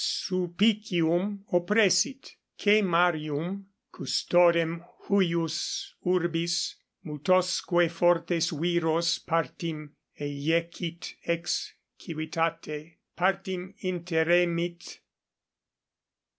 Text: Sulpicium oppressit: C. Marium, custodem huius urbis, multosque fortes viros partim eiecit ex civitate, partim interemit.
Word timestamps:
Sulpicium 0.03 1.43
oppressit: 1.53 2.31
C. 2.57 2.81
Marium, 2.81 3.65
custodem 3.93 4.83
huius 5.05 5.93
urbis, 6.03 6.73
multosque 7.05 7.87
fortes 7.87 8.49
viros 8.49 9.19
partim 9.19 9.91
eiecit 10.19 11.13
ex 11.27 11.73
civitate, 11.99 12.95
partim 13.15 13.75
interemit. 13.83 15.01